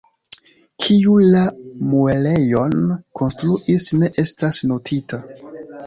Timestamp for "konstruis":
3.21-3.89